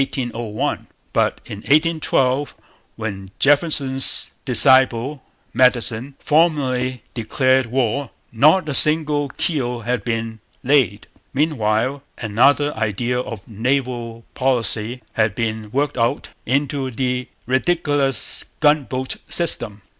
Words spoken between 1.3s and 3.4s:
in 1812, when